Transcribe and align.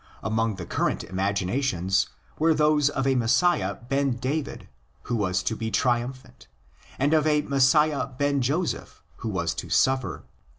Among 0.23 0.55
the 0.55 0.65
current 0.65 1.03
inaginations 1.03 2.07
were 2.39 2.55
those 2.55 2.89
of 2.89 3.05
a 3.05 3.13
Messiah 3.13 3.75
ben 3.87 4.13
David 4.15 4.67
who 5.03 5.15
was 5.15 5.43
to 5.43 5.55
be 5.55 5.69
trium 5.69 6.11
phant, 6.11 6.47
and 6.97 7.13
of 7.13 7.27
a 7.27 7.43
Messiah 7.43 8.07
ben 8.07 8.41
Joseph 8.41 9.03
who 9.17 9.29
was 9.29 9.53
to 9.53 9.69
suffer. 9.69 10.23